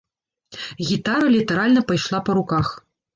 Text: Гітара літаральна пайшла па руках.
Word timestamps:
Гітара 0.91 1.27
літаральна 1.35 1.83
пайшла 1.91 2.23
па 2.31 2.37
руках. 2.39 2.73